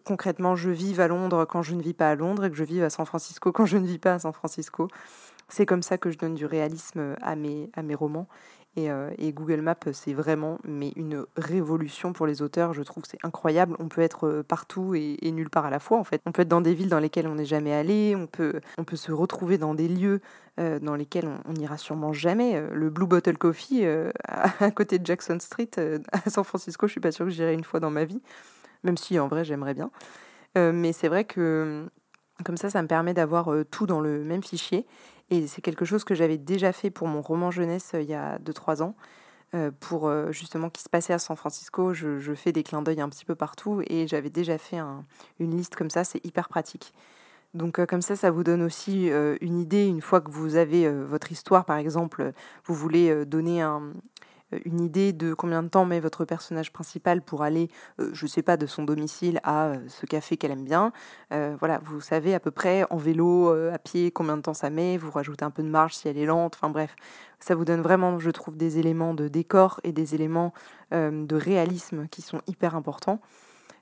concrètement, 0.05 0.55
je 0.55 0.69
vive 0.71 0.99
à 0.99 1.07
Londres 1.07 1.45
quand 1.45 1.61
je 1.61 1.75
ne 1.75 1.81
vis 1.81 1.93
pas 1.93 2.09
à 2.09 2.15
Londres 2.15 2.45
et 2.45 2.49
que 2.49 2.55
je 2.55 2.63
vive 2.63 2.83
à 2.83 2.89
San 2.89 3.05
Francisco 3.05 3.51
quand 3.51 3.65
je 3.65 3.77
ne 3.77 3.85
vis 3.85 3.99
pas 3.99 4.15
à 4.15 4.19
San 4.19 4.33
Francisco. 4.33 4.87
C'est 5.49 5.65
comme 5.65 5.83
ça 5.83 5.97
que 5.97 6.09
je 6.09 6.17
donne 6.17 6.33
du 6.33 6.45
réalisme 6.45 7.15
à 7.21 7.35
mes, 7.35 7.69
à 7.73 7.83
mes 7.83 7.93
romans. 7.93 8.27
Euh, 8.77 9.11
et, 9.17 9.33
Google 9.33 9.61
Maps, 9.61 9.75
c'est 9.91 10.13
vraiment 10.13 10.57
mais 10.63 10.93
une 10.95 11.25
révolution 11.35 12.13
pour 12.13 12.25
les 12.25 12.41
auteurs. 12.41 12.73
Je 12.73 12.81
trouve 12.83 13.03
c'est 13.05 13.17
incroyable. 13.23 13.75
On 13.79 13.89
peut 13.89 14.01
être 14.01 14.27
euh, 14.27 14.43
partout 14.43 14.95
et, 14.95 15.17
nulle 15.31 15.49
part 15.49 15.65
à 15.65 15.69
la 15.69 15.79
fois. 15.79 15.99
En 15.99 16.03
fait, 16.03 16.21
on 16.25 16.31
peut 16.31 16.43
être 16.43 16.47
dans 16.47 16.61
des 16.61 16.73
villes 16.73 16.89
dans 16.89 16.99
lesquelles 16.99 17.27
on 17.27 17.35
n'est 17.35 17.45
jamais 17.45 17.73
allé. 17.73 18.15
On 18.15 18.27
peut, 18.27 18.61
on 18.77 18.85
peut 18.85 18.95
se 18.95 19.11
retrouver 19.11 19.57
dans 19.57 19.73
des 19.73 19.89
lieux 19.89 20.21
euh, 20.59 20.79
dans 20.79 20.95
lesquels 20.95 21.27
on 21.45 21.53
n'ira 21.53 21.77
sûrement 21.77 22.13
jamais. 22.13 22.61
Le 22.71 22.89
Blue 22.89 23.07
Bottle 23.07 23.37
Coffee 23.37 23.85
à, 24.27 24.71
côté 24.71 24.99
de 24.99 25.05
Jackson 25.05 25.37
Street 25.39 25.71
à 26.11 26.29
San 26.29 26.43
Francisco, 26.43 26.87
je 26.87 26.91
suis 26.93 27.01
pas 27.01 27.11
sûre 27.11 27.25
que 27.25 27.31
j'irai 27.31 27.53
une 27.53 27.63
fois 27.63 27.79
dans 27.79 27.91
ma 27.91 28.05
vie, 28.05 28.21
même 28.83 28.97
si 28.97 29.19
en 29.19 29.27
vrai 29.27 29.43
j'aimerais 29.43 29.73
bien. 29.73 29.91
mais 30.55 30.93
c'est 30.93 31.07
vrai 31.07 31.25
que 31.25 31.85
comme 32.45 32.57
ça, 32.57 32.69
ça 32.69 32.81
me 32.81 32.87
permet 32.87 33.13
d'avoir 33.13 33.53
tout 33.69 33.85
dans 33.85 33.99
le 33.99 34.23
même 34.23 34.43
fichier 34.43 34.85
et 35.31 35.47
c'est 35.47 35.61
quelque 35.61 35.85
chose 35.85 36.03
que 36.03 36.13
j'avais 36.13 36.37
déjà 36.37 36.73
fait 36.73 36.91
pour 36.91 37.07
mon 37.07 37.21
roman 37.21 37.49
jeunesse 37.49 37.91
euh, 37.95 38.01
il 38.01 38.09
y 38.09 38.13
a 38.13 38.37
2-3 38.39 38.83
ans. 38.83 38.95
Euh, 39.53 39.71
pour 39.81 40.07
euh, 40.07 40.31
justement 40.31 40.69
qui 40.69 40.81
se 40.81 40.87
passait 40.87 41.11
à 41.11 41.19
San 41.19 41.35
Francisco, 41.35 41.93
je, 41.93 42.33
fais 42.35 42.53
des 42.53 42.63
clins 42.63 42.81
d'œil 42.81 43.01
un 43.01 43.09
petit 43.09 43.25
peu 43.25 43.35
partout 43.35 43.81
et 43.87 44.07
j'avais 44.07 44.29
déjà 44.29 44.57
fait 44.57 44.79
une 45.39 45.57
liste 45.57 45.75
comme 45.75 45.89
ça, 45.89 46.03
c'est 46.03 46.23
hyper 46.25 46.47
pratique. 46.47 46.93
Donc 47.53 47.85
comme 47.85 48.01
ça, 48.01 48.15
ça 48.15 48.31
vous 48.31 48.45
donne 48.45 48.61
aussi 48.61 49.09
une 49.41 49.59
idée, 49.59 49.85
une 49.85 49.99
fois 49.99 50.21
que 50.21 50.31
vous 50.31 50.55
avez 50.55 50.89
votre 50.89 51.33
histoire, 51.33 51.65
par 51.65 51.75
exemple, 51.75 52.31
vous 52.63 52.75
voulez 52.75 53.25
donner 53.25 53.61
un, 53.61 53.91
une 54.65 54.81
idée 54.81 55.13
de 55.13 55.33
combien 55.33 55.63
de 55.63 55.67
temps 55.67 55.85
met 55.85 55.99
votre 55.99 56.25
personnage 56.25 56.71
principal 56.71 57.21
pour 57.21 57.43
aller, 57.43 57.69
je 57.99 58.27
sais 58.27 58.41
pas, 58.41 58.57
de 58.57 58.65
son 58.65 58.83
domicile 58.83 59.39
à 59.43 59.73
ce 59.87 60.05
café 60.05 60.37
qu'elle 60.37 60.51
aime 60.51 60.65
bien. 60.65 60.91
voilà, 61.29 61.79
vous 61.83 62.01
savez 62.01 62.33
à 62.33 62.39
peu 62.39 62.51
près 62.51 62.85
en 62.89 62.97
vélo, 62.97 63.49
à 63.49 63.77
pied, 63.77 64.11
combien 64.11 64.37
de 64.37 64.41
temps 64.41 64.53
ça 64.53 64.69
met. 64.69 64.97
Vous 64.97 65.11
rajoutez 65.11 65.45
un 65.45 65.51
peu 65.51 65.63
de 65.63 65.69
marge 65.69 65.95
si 65.95 66.07
elle 66.07 66.17
est 66.17 66.25
lente. 66.25 66.55
Enfin 66.55 66.69
bref, 66.69 66.95
ça 67.39 67.55
vous 67.55 67.65
donne 67.65 67.81
vraiment, 67.81 68.19
je 68.19 68.29
trouve, 68.29 68.57
des 68.57 68.77
éléments 68.79 69.13
de 69.13 69.27
décor 69.27 69.79
et 69.83 69.91
des 69.91 70.15
éléments 70.15 70.53
de 70.91 71.35
réalisme 71.35 72.07
qui 72.07 72.21
sont 72.21 72.41
hyper 72.47 72.75
importants. 72.75 73.21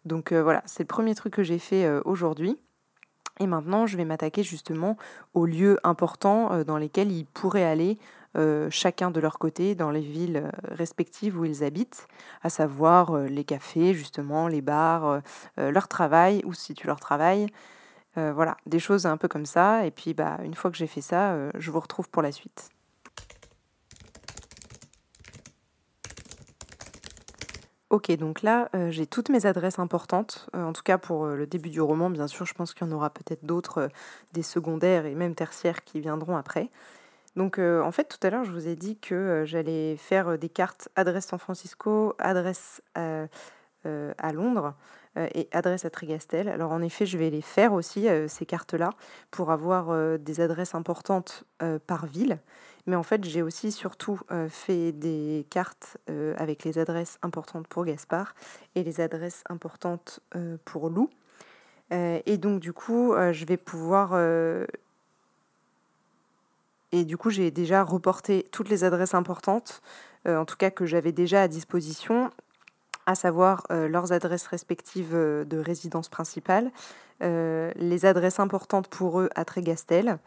Donc 0.05 0.33
voilà, 0.33 0.61
c'est 0.65 0.83
le 0.83 0.87
premier 0.87 1.15
truc 1.15 1.33
que 1.33 1.43
j'ai 1.43 1.59
fait 1.59 1.89
aujourd'hui. 2.05 2.57
Et 3.39 3.47
maintenant, 3.47 3.87
je 3.87 3.95
vais 3.95 4.03
m'attaquer 4.03 4.43
justement 4.43 4.97
aux 5.33 5.45
lieux 5.45 5.79
importants 5.83 6.51
euh, 6.51 6.63
dans 6.65 6.77
lesquels 6.77 7.11
ils 7.11 7.25
pourraient 7.25 7.63
aller 7.63 7.97
euh, 8.37 8.67
chacun 8.69 9.11
de 9.11 9.19
leur 9.19 9.39
côté 9.39 9.75
dans 9.75 9.91
les 9.91 10.01
villes 10.01 10.43
euh, 10.45 10.51
respectives 10.75 11.39
où 11.39 11.45
ils 11.45 11.63
habitent, 11.63 12.07
à 12.43 12.49
savoir 12.49 13.17
les 13.17 13.45
cafés, 13.45 13.93
justement, 13.93 14.47
les 14.47 14.61
bars, 14.61 15.21
leur 15.57 15.87
travail, 15.87 16.41
où 16.45 16.53
se 16.53 16.61
situe 16.61 16.87
leur 16.87 16.99
travail. 16.99 17.47
voilà, 18.15 18.57
des 18.65 18.79
choses 18.79 19.05
un 19.05 19.17
peu 19.17 19.27
comme 19.27 19.45
ça. 19.45 19.85
Et 19.85 19.91
puis, 19.91 20.13
bah, 20.13 20.37
une 20.43 20.53
fois 20.53 20.71
que 20.71 20.77
j'ai 20.77 20.87
fait 20.87 21.01
ça, 21.01 21.35
je 21.57 21.71
vous 21.71 21.79
retrouve 21.79 22.09
pour 22.09 22.21
la 22.21 22.31
suite. 22.31 22.69
Ok, 27.89 28.11
donc 28.17 28.43
là, 28.43 28.69
euh, 28.75 28.91
j'ai 28.91 29.07
toutes 29.07 29.29
mes 29.29 29.47
adresses 29.47 29.79
importantes, 29.79 30.47
euh, 30.55 30.63
en 30.63 30.73
tout 30.73 30.83
cas 30.83 30.99
pour 30.99 31.25
euh, 31.25 31.35
le 31.35 31.47
début 31.47 31.71
du 31.71 31.81
roman, 31.81 32.11
bien 32.11 32.27
sûr, 32.27 32.45
je 32.45 32.53
pense 32.53 32.75
qu'il 32.75 32.85
y 32.85 32.89
en 32.91 32.93
aura 32.93 33.09
peut-être 33.09 33.43
d'autres, 33.43 33.89
des 34.31 34.43
secondaires 34.43 35.07
et 35.07 35.15
même 35.15 35.33
tertiaires 35.33 35.83
qui 35.83 35.99
viendront 35.99 36.37
après. 36.37 36.69
Donc 37.35 37.57
en 37.59 37.91
fait, 37.91 38.05
tout 38.05 38.17
à 38.27 38.31
l'heure, 38.31 38.43
je 38.43 38.51
vous 38.51 38.67
ai 38.67 38.75
dit 38.75 38.97
que 38.97 39.43
j'allais 39.45 39.95
faire 39.95 40.37
des 40.37 40.49
cartes 40.49 40.89
adresse 40.95 41.27
San 41.27 41.39
Francisco, 41.39 42.15
adresse 42.17 42.81
à 42.95 44.33
Londres 44.33 44.73
et 45.15 45.47
adresse 45.53 45.85
à 45.85 45.89
Trigastel. 45.89 46.49
Alors 46.49 46.71
en 46.71 46.81
effet, 46.81 47.05
je 47.05 47.17
vais 47.17 47.29
les 47.29 47.43
faire 47.43 47.71
aussi, 47.71 48.07
ces 48.27 48.45
cartes-là, 48.45 48.89
pour 49.31 49.51
avoir 49.51 50.17
des 50.17 50.41
adresses 50.41 50.75
importantes 50.75 51.45
par 51.85 52.07
ville. 52.07 52.39
Mais 52.89 52.95
en 52.95 53.03
fait, 53.03 53.23
j'ai 53.23 53.43
aussi 53.43 53.71
surtout 53.71 54.19
euh, 54.31 54.49
fait 54.49 54.91
des 54.91 55.45
cartes 55.51 55.97
euh, 56.09 56.33
avec 56.39 56.63
les 56.63 56.79
adresses 56.79 57.19
importantes 57.21 57.67
pour 57.67 57.85
Gaspard 57.85 58.33
et 58.73 58.83
les 58.83 58.99
adresses 58.99 59.43
importantes 59.47 60.21
euh, 60.35 60.57
pour 60.65 60.89
Lou. 60.89 61.07
et 61.91 62.37
donc, 62.39 62.59
du 62.59 62.73
coup, 62.73 63.13
je 63.31 63.45
vais 63.45 63.57
pouvoir. 63.57 64.15
et 66.91 67.05
du 67.05 67.15
coup, 67.15 67.29
j'ai 67.29 67.51
déjà 67.51 67.83
reporté 67.83 68.45
toutes 68.51 68.69
les 68.69 68.83
adresses 68.83 69.13
importantes, 69.15 69.81
en 70.27 70.45
tout 70.45 70.55
cas 70.55 70.69
que 70.69 70.85
j'avais 70.85 71.11
déjà 71.11 71.43
à 71.43 71.47
disposition, 71.47 72.29
à 73.07 73.15
savoir 73.15 73.65
leurs 73.71 74.11
adresses 74.11 74.45
respectives 74.45 75.13
de 75.13 75.57
résidence 75.57 76.09
principale, 76.09 76.71
les 77.21 78.05
adresses 78.05 78.39
importantes 78.39 78.87
pour 78.87 79.19
eux 79.21 79.29
à 79.33 79.43
Trégastel. 79.43 80.19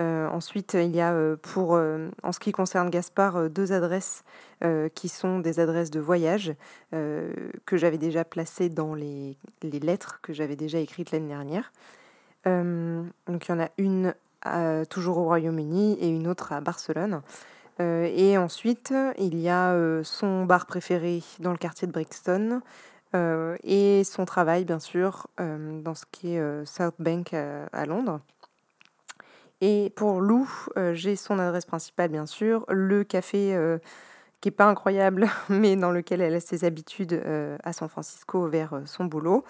Euh, 0.00 0.28
ensuite, 0.28 0.74
il 0.74 0.94
y 0.94 1.00
a 1.00 1.12
euh, 1.12 1.36
pour, 1.36 1.74
euh, 1.74 2.08
en 2.22 2.30
ce 2.30 2.38
qui 2.38 2.52
concerne 2.52 2.88
Gaspard, 2.88 3.50
deux 3.50 3.72
adresses 3.72 4.24
qui 4.96 5.08
sont 5.08 5.38
des 5.38 5.60
adresses 5.60 5.92
de 5.92 6.00
voyage 6.00 6.52
que 6.90 7.76
j'avais 7.76 7.96
déjà 7.96 8.24
placées 8.24 8.68
dans 8.68 8.92
les, 8.92 9.36
lettres 9.62 10.18
que 10.20 10.32
j'avais 10.32 10.56
déjà 10.56 10.80
écrites 10.80 11.12
l'année 11.12 11.28
dernière. 11.28 11.72
donc 12.44 13.46
il 13.46 13.50
y 13.50 13.52
en 13.52 13.60
a 13.60 13.68
une 13.78 14.16
toujours 14.90 15.18
au 15.18 15.24
Royaume-Uni 15.26 15.96
et 16.00 16.08
une 16.08 16.26
autre 16.26 16.52
à 16.52 16.60
Barcelone. 16.60 17.22
et 17.78 18.36
ensuite, 18.36 18.92
il 19.16 19.38
y 19.38 19.48
a 19.48 20.02
son 20.02 20.44
bar 20.44 20.66
préféré 20.66 21.22
dans 21.38 21.52
le 21.52 21.58
quartier 21.58 21.86
de 21.86 21.92
Brixton 21.92 22.60
et 23.14 24.02
son 24.02 24.24
travail, 24.24 24.64
bien 24.64 24.80
sûr, 24.80 25.28
dans 25.38 25.94
ce 25.94 26.04
qui 26.10 26.34
est 26.34 26.66
South 26.66 26.96
Bank 26.98 27.32
à 27.32 27.86
Londres. 27.86 28.18
Et 29.60 29.92
pour 29.96 30.20
Lou, 30.20 30.48
euh, 30.76 30.94
j'ai 30.94 31.16
son 31.16 31.38
adresse 31.38 31.66
principale, 31.66 32.10
bien 32.10 32.26
sûr, 32.26 32.64
le 32.68 33.02
café 33.02 33.54
euh, 33.54 33.78
qui 34.40 34.48
n'est 34.48 34.54
pas 34.54 34.66
incroyable, 34.66 35.28
mais 35.48 35.74
dans 35.76 35.90
lequel 35.90 36.20
elle 36.20 36.34
a 36.34 36.40
ses 36.40 36.64
habitudes 36.64 37.12
euh, 37.12 37.58
à 37.64 37.72
San 37.72 37.88
Francisco 37.88 38.46
vers 38.48 38.80
son 38.86 39.06
boulot. 39.06 39.44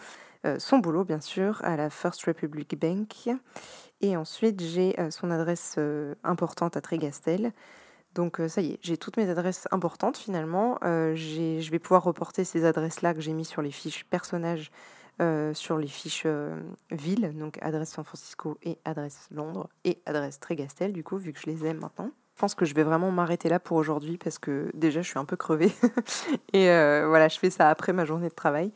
son 0.59 0.79
boulot, 0.79 1.05
bien 1.05 1.21
sûr, 1.21 1.61
à 1.62 1.77
la 1.77 1.91
First 1.91 2.25
Republic 2.25 2.79
Bank. 2.79 3.29
Et 4.00 4.17
ensuite, 4.17 4.62
j'ai 4.62 4.97
son 5.11 5.31
adresse 5.31 5.79
importante 6.25 6.77
à 6.77 6.81
Trégastel. 6.81 7.53
Donc 8.15 8.41
ça 8.49 8.62
y 8.62 8.73
est, 8.73 8.79
j'ai 8.81 8.97
toutes 8.97 9.17
mes 9.19 9.29
adresses 9.29 9.69
importantes 9.71 10.17
finalement. 10.17 10.79
je 10.83 11.71
vais 11.71 11.79
pouvoir 11.79 12.05
reporter 12.05 12.45
ces 12.45 12.65
adresses-là 12.65 13.12
que 13.12 13.21
j'ai 13.21 13.35
mis 13.35 13.45
sur 13.45 13.61
les 13.61 13.73
fiches 13.73 14.05
personnages 14.05 14.71
euh, 15.20 15.52
sur 15.52 15.78
les 15.78 15.88
fiches 15.88 16.22
euh, 16.26 16.56
villes, 16.92 17.37
donc 17.37 17.58
adresse 17.60 17.90
San 17.90 18.04
Francisco 18.04 18.56
et 18.62 18.78
adresse 18.84 19.26
Londres 19.32 19.68
et 19.82 20.00
adresse 20.06 20.38
Trégastel, 20.38 20.92
du 20.92 21.02
coup, 21.02 21.16
vu 21.16 21.32
que 21.32 21.40
je 21.40 21.46
les 21.46 21.66
aime 21.66 21.78
maintenant. 21.78 22.12
Je 22.37 22.40
pense 22.40 22.54
que 22.54 22.64
je 22.64 22.72
vais 22.72 22.84
vraiment 22.84 23.10
m'arrêter 23.10 23.48
là 23.48 23.58
pour 23.58 23.78
aujourd'hui 23.78 24.16
parce 24.16 24.38
que 24.38 24.70
déjà 24.75 25.02
je 25.02 25.08
suis 25.08 25.18
un 25.18 25.25
peu 25.25 25.34
crevée 25.34 25.72
et 26.52 26.70
euh, 26.70 27.06
voilà, 27.08 27.26
je 27.26 27.37
fais 27.37 27.50
ça 27.50 27.68
après 27.68 27.92
ma 27.92 28.04
journée 28.04 28.28
de 28.28 28.34
travail. 28.34 28.72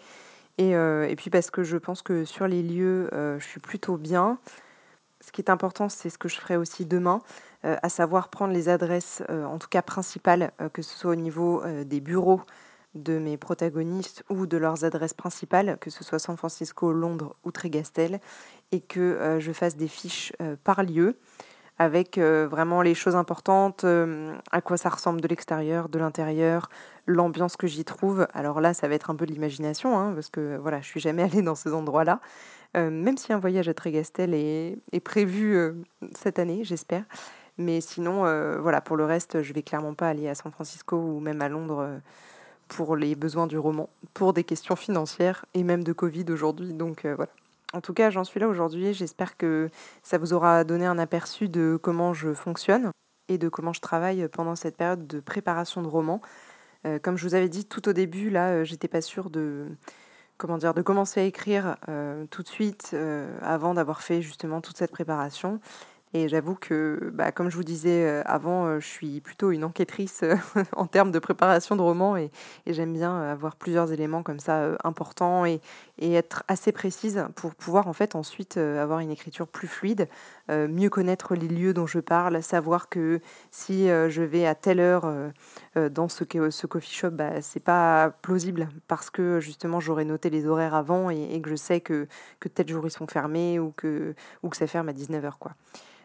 Et, 0.58 0.72
et, 0.72 1.16
puis 1.16 1.30
parce 1.30 1.50
que 1.50 1.62
je 1.62 1.76
pense 1.76 2.02
que 2.02 2.24
sur 2.24 2.46
les 2.46 2.62
lieux, 2.62 3.08
je 3.12 3.44
suis 3.44 3.58
plutôt 3.58 3.96
bien. 3.96 4.38
Ce 5.20 5.32
qui 5.32 5.40
est 5.40 5.50
important, 5.50 5.88
c'est 5.88 6.10
ce 6.10 6.18
que 6.18 6.28
je 6.28 6.38
ferai 6.38 6.56
aussi 6.56 6.84
demain, 6.84 7.22
à 7.62 7.88
savoir 7.88 8.28
prendre 8.28 8.52
les 8.52 8.68
adresses, 8.68 9.22
en 9.30 9.58
tout 9.58 9.68
cas 9.68 9.80
principales, 9.80 10.52
que 10.74 10.82
ce 10.82 10.96
soit 10.96 11.12
au 11.12 11.16
niveau 11.16 11.62
des 11.84 12.00
bureaux, 12.00 12.42
de 12.94 13.18
mes 13.18 13.36
protagonistes 13.36 14.22
ou 14.28 14.46
de 14.46 14.56
leurs 14.56 14.84
adresses 14.84 15.14
principales, 15.14 15.78
que 15.80 15.90
ce 15.90 16.04
soit 16.04 16.18
San 16.18 16.36
Francisco, 16.36 16.92
Londres 16.92 17.34
ou 17.44 17.50
Trégastel, 17.50 18.20
et 18.70 18.80
que 18.80 19.00
euh, 19.00 19.40
je 19.40 19.52
fasse 19.52 19.76
des 19.76 19.88
fiches 19.88 20.32
euh, 20.40 20.56
par 20.62 20.82
lieu 20.82 21.16
avec 21.78 22.18
euh, 22.18 22.46
vraiment 22.48 22.82
les 22.82 22.94
choses 22.94 23.16
importantes, 23.16 23.84
à 24.52 24.60
quoi 24.60 24.76
ça 24.76 24.88
ressemble 24.88 25.20
de 25.20 25.26
l'extérieur, 25.26 25.88
de 25.88 25.98
l'intérieur, 25.98 26.68
l'ambiance 27.06 27.56
que 27.56 27.66
j'y 27.66 27.84
trouve. 27.84 28.28
Alors 28.34 28.60
là, 28.60 28.72
ça 28.74 28.88
va 28.88 28.94
être 28.94 29.10
un 29.10 29.16
peu 29.16 29.26
de 29.26 29.32
l'imagination, 29.32 29.98
hein, 29.98 30.12
parce 30.14 30.28
que 30.28 30.58
voilà, 30.58 30.80
je 30.80 30.86
suis 30.86 31.00
jamais 31.00 31.22
allée 31.24 31.42
dans 31.42 31.54
ces 31.54 31.72
endroits-là. 31.72 32.20
même 32.74 33.16
si 33.16 33.32
un 33.32 33.38
voyage 33.38 33.68
à 33.68 33.74
Trégastel 33.74 34.34
est, 34.34 34.78
est 34.92 35.00
prévu 35.00 35.58
cette 36.16 36.38
année, 36.38 36.62
j'espère. 36.62 37.04
Mais 37.58 37.80
sinon, 37.80 38.20
voilà, 38.60 38.80
pour 38.80 38.96
le 38.96 39.04
reste, 39.04 39.42
je 39.42 39.52
vais 39.52 39.62
clairement 39.62 39.94
pas 39.94 40.08
aller 40.08 40.28
à 40.28 40.34
San 40.34 40.52
Francisco 40.52 40.96
ou 40.96 41.20
même 41.20 41.42
à 41.42 41.48
Londres 41.48 42.00
pour 42.72 42.96
les 42.96 43.14
besoins 43.14 43.46
du 43.46 43.58
roman, 43.58 43.90
pour 44.14 44.32
des 44.32 44.44
questions 44.44 44.76
financières 44.76 45.44
et 45.52 45.62
même 45.62 45.84
de 45.84 45.92
Covid 45.92 46.24
aujourd'hui. 46.30 46.72
Donc 46.72 47.04
euh, 47.04 47.14
voilà. 47.14 47.30
En 47.74 47.80
tout 47.80 47.92
cas, 47.92 48.10
j'en 48.10 48.24
suis 48.24 48.40
là 48.40 48.48
aujourd'hui. 48.48 48.94
J'espère 48.94 49.36
que 49.36 49.68
ça 50.02 50.18
vous 50.18 50.32
aura 50.32 50.64
donné 50.64 50.86
un 50.86 50.98
aperçu 50.98 51.48
de 51.48 51.78
comment 51.80 52.14
je 52.14 52.32
fonctionne 52.32 52.90
et 53.28 53.38
de 53.38 53.48
comment 53.48 53.72
je 53.72 53.80
travaille 53.80 54.26
pendant 54.28 54.56
cette 54.56 54.76
période 54.76 55.06
de 55.06 55.20
préparation 55.20 55.82
de 55.82 55.86
roman. 55.86 56.20
Euh, 56.86 56.98
comme 56.98 57.16
je 57.16 57.26
vous 57.26 57.34
avais 57.34 57.48
dit 57.48 57.66
tout 57.66 57.88
au 57.88 57.92
début, 57.92 58.30
là, 58.30 58.48
euh, 58.48 58.64
j'étais 58.64 58.88
pas 58.88 59.02
sûre 59.02 59.28
de 59.28 59.66
comment 60.38 60.58
dire 60.58 60.74
de 60.74 60.82
commencer 60.82 61.20
à 61.20 61.24
écrire 61.24 61.76
tout 62.30 62.42
de 62.42 62.48
suite 62.48 62.96
avant 63.42 63.74
d'avoir 63.74 64.02
fait 64.02 64.22
justement 64.22 64.60
toute 64.60 64.76
cette 64.76 64.90
préparation. 64.90 65.60
Et 66.14 66.28
j'avoue 66.28 66.54
que, 66.54 67.10
bah, 67.14 67.32
comme 67.32 67.50
je 67.50 67.56
vous 67.56 67.64
disais 67.64 68.06
euh, 68.06 68.22
avant, 68.26 68.66
euh, 68.66 68.80
je 68.80 68.86
suis 68.86 69.20
plutôt 69.22 69.50
une 69.50 69.64
enquêtrice 69.64 70.20
euh, 70.22 70.36
en 70.76 70.86
termes 70.86 71.10
de 71.10 71.18
préparation 71.18 71.74
de 71.74 71.80
romans 71.80 72.18
et, 72.18 72.30
j'aime 72.66 72.92
bien 72.92 73.22
avoir 73.22 73.56
plusieurs 73.56 73.92
éléments 73.92 74.22
comme 74.22 74.38
ça 74.38 74.76
importants 74.84 75.46
et, 75.46 75.60
et, 75.98 76.12
être 76.12 76.44
assez 76.48 76.70
précise 76.70 77.26
pour 77.34 77.54
pouvoir 77.54 77.86
en 77.88 77.92
fait 77.92 78.14
ensuite 78.14 78.56
avoir 78.56 79.00
une 79.00 79.10
écriture 79.10 79.46
plus 79.46 79.68
fluide, 79.68 80.08
mieux 80.48 80.88
connaître 80.88 81.34
les 81.34 81.48
lieux 81.48 81.74
dont 81.74 81.86
je 81.86 81.98
parle, 81.98 82.42
savoir 82.42 82.88
que 82.88 83.20
si 83.50 83.88
je 83.88 84.22
vais 84.22 84.46
à 84.46 84.54
telle 84.54 84.80
heure 84.80 85.04
dans 85.76 86.08
ce, 86.08 86.24
ce 86.50 86.66
coffee 86.66 86.92
shop, 86.92 87.10
bah, 87.10 87.40
c'est 87.40 87.62
pas 87.62 88.10
plausible 88.22 88.68
parce 88.88 89.08
que 89.08 89.40
justement 89.40 89.80
j'aurais 89.80 90.04
noté 90.04 90.28
les 90.28 90.46
horaires 90.46 90.74
avant 90.74 91.08
et, 91.08 91.40
que 91.40 91.48
je 91.48 91.56
sais 91.56 91.80
que, 91.80 92.06
que 92.40 92.48
tel 92.48 92.68
jour 92.68 92.86
ils 92.86 92.90
sont 92.90 93.06
fermés 93.06 93.58
ou 93.58 93.72
que, 93.74 94.14
ou 94.42 94.50
que 94.50 94.56
ça 94.56 94.66
ferme 94.66 94.90
à 94.90 94.92
19h 94.92 95.32
quoi. 95.38 95.52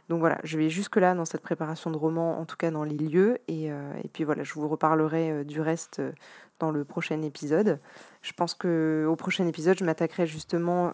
Donc 0.10 0.20
voilà, 0.20 0.40
je 0.44 0.58
vais 0.58 0.70
jusque-là 0.70 1.14
dans 1.14 1.26
cette 1.26 1.42
préparation 1.42 1.92
de 1.92 1.98
roman, 1.98 2.40
en 2.40 2.46
tout 2.46 2.56
cas 2.56 2.72
dans 2.72 2.84
les 2.84 2.96
lieux. 2.96 3.40
Et, 3.48 3.72
euh, 3.72 3.94
puis 4.14 4.24
voilà, 4.24 4.44
je 4.44 4.54
vous 4.54 4.68
reparlerai 4.68 5.32
euh, 5.32 5.44
du 5.44 5.60
reste 5.60 6.00
euh, 6.00 6.12
dans 6.60 6.72
le 6.72 6.86
prochain 6.86 7.22
épisode. 7.22 7.80
Je 8.22 8.32
pense 8.32 8.54
qu'au 8.54 9.16
prochain 9.18 9.46
épisode, 9.48 9.78
je 9.78 9.84
m'attaquerai 9.84 10.26
justement 10.26 10.94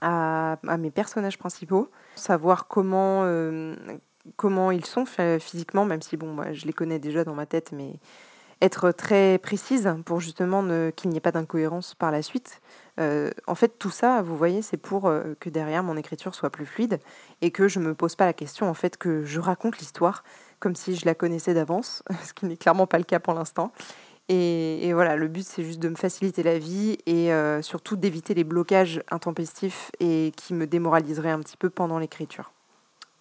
à, 0.00 0.58
mes 0.78 0.90
personnages 0.90 1.38
principaux, 1.38 1.90
savoir 2.14 2.66
comment, 2.68 3.24
comment 4.36 4.70
ils 4.70 4.84
sont 4.84 5.04
physiquement, 5.38 5.84
même 5.84 6.02
si 6.02 6.16
bon, 6.16 6.32
moi, 6.32 6.52
je 6.52 6.66
les 6.66 6.72
connais 6.72 6.98
déjà 6.98 7.24
dans 7.24 7.34
ma 7.34 7.46
tête, 7.46 7.72
mais 7.72 7.94
être 8.60 8.90
très 8.90 9.38
précise 9.38 9.88
pour 10.04 10.20
justement 10.20 10.62
qu'il 10.92 11.10
n'y 11.10 11.16
ait 11.16 11.20
pas 11.20 11.32
d'incohérence 11.32 11.94
par 11.94 12.10
la 12.10 12.22
suite. 12.22 12.60
Euh, 12.98 13.30
en 13.46 13.54
fait, 13.54 13.78
tout 13.78 13.90
ça, 13.90 14.22
vous 14.22 14.36
voyez, 14.36 14.62
c'est 14.62 14.76
pour 14.76 15.06
euh, 15.06 15.34
que 15.38 15.48
derrière 15.48 15.84
mon 15.84 15.96
écriture 15.96 16.34
soit 16.34 16.50
plus 16.50 16.66
fluide 16.66 16.98
et 17.42 17.50
que 17.50 17.68
je 17.68 17.78
me 17.78 17.94
pose 17.94 18.16
pas 18.16 18.26
la 18.26 18.32
question, 18.32 18.68
en 18.68 18.74
fait, 18.74 18.96
que 18.96 19.24
je 19.24 19.38
raconte 19.38 19.78
l'histoire, 19.78 20.24
comme 20.58 20.74
si 20.74 20.96
je 20.96 21.06
la 21.06 21.14
connaissais 21.14 21.54
d'avance, 21.54 22.02
ce 22.24 22.32
qui 22.32 22.46
n'est 22.46 22.56
clairement 22.56 22.86
pas 22.86 22.98
le 22.98 23.04
cas 23.04 23.20
pour 23.20 23.34
l'instant. 23.34 23.72
Et, 24.30 24.92
voilà, 24.92 25.16
le 25.16 25.26
but 25.26 25.46
c'est 25.46 25.64
juste 25.64 25.78
de 25.78 25.88
me 25.88 25.94
faciliter 25.94 26.42
la 26.42 26.58
vie 26.58 26.98
et 27.06 27.32
euh, 27.32 27.62
surtout 27.62 27.96
d'éviter 27.96 28.34
les 28.34 28.44
blocages 28.44 29.02
intempestifs 29.10 29.90
et 30.00 30.32
qui 30.36 30.52
me 30.52 30.66
démoraliseraient 30.66 31.30
un 31.30 31.40
petit 31.40 31.56
peu 31.56 31.70
pendant 31.70 31.98
l'écriture. 31.98 32.50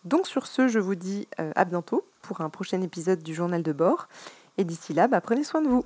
Donc 0.07 0.25
sur 0.25 0.47
ce, 0.47 0.69
je 0.69 0.79
vous 0.79 0.95
dis 0.95 1.27
euh, 1.41 1.51
à 1.57 1.65
bientôt 1.65 2.05
pour 2.21 2.39
un 2.39 2.49
prochain 2.49 2.81
épisode 2.81 3.21
du 3.21 3.35
journal 3.35 3.61
de 3.61 3.73
bord. 3.73 4.07
Et 4.57 4.63
d'ici 4.63 4.93
là, 4.93 5.09
bah, 5.09 5.19
prenez 5.19 5.43
soin 5.43 5.61
de 5.61 5.67
vous. 5.67 5.83